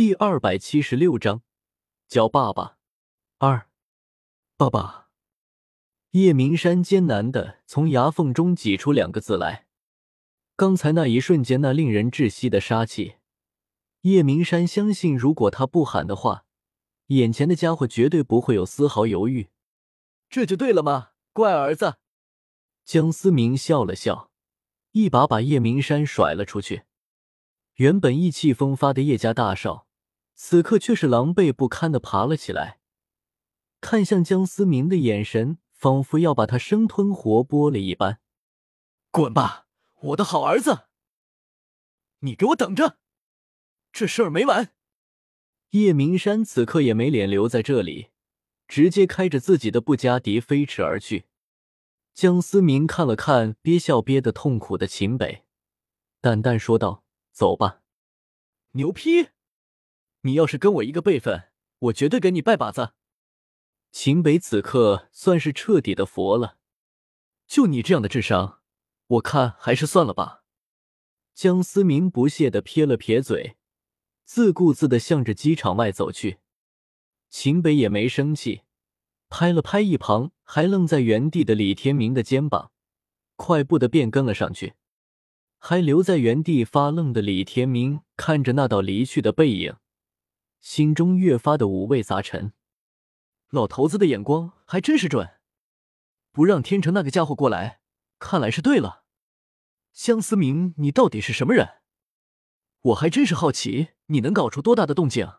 [0.00, 1.42] 第二百七十六章，
[2.08, 2.78] 叫爸爸。
[3.36, 3.68] 二，
[4.56, 5.10] 爸爸。
[6.12, 9.66] 叶明山艰难的从牙缝中挤出两个字来。
[10.56, 13.16] 刚才那一瞬间，那令人窒息的杀气，
[14.00, 16.46] 叶明山相信，如果他不喊的话，
[17.08, 19.50] 眼前的家伙绝对不会有丝毫犹豫。
[20.30, 21.98] 这就对了吗，乖儿子？
[22.86, 24.30] 江思明笑了笑，
[24.92, 26.84] 一把把叶明山甩了出去。
[27.74, 29.88] 原本意气风发的叶家大少。
[30.42, 32.80] 此刻却是狼狈不堪的爬了起来，
[33.82, 38.20] 看向江思明的眼神，仿佛要把他生吞活剥了一般。
[39.10, 39.66] 滚吧，
[40.00, 40.88] 我的好儿子！
[42.20, 42.96] 你给我等着，
[43.92, 44.72] 这事儿没完！
[45.72, 48.08] 叶明山此刻也没脸留在这里，
[48.66, 51.26] 直接开着自己的布加迪飞驰而去。
[52.14, 55.44] 江思明看了看憋笑憋得痛苦的秦北，
[56.22, 57.82] 淡淡说道：“走吧。”
[58.72, 59.28] 牛批！
[60.22, 61.44] 你要是跟我一个辈分，
[61.78, 62.92] 我绝对给你拜把子。
[63.90, 66.58] 秦北此刻算是彻底的佛了，
[67.46, 68.60] 就你这样的智商，
[69.06, 70.44] 我看还是算了吧。
[71.34, 73.56] 江思明不屑的撇了撇嘴，
[74.24, 76.38] 自顾自的向着机场外走去。
[77.30, 78.62] 秦北也没生气，
[79.30, 82.72] 拍了拍一旁还愣在原地的李天明的肩膀，
[83.36, 84.74] 快步的便跟了上去。
[85.58, 89.76] 还留在原地发愣的李天明看着那道离去的背影。
[90.60, 92.52] 心中越发的五味杂陈，
[93.48, 95.38] 老头子的眼光还真是准，
[96.30, 97.80] 不让天成那个家伙过来，
[98.18, 99.04] 看来是对了。
[99.92, 101.80] 江思明，你到底是什么人？
[102.82, 105.32] 我还真是好奇，你能搞出多大的动静。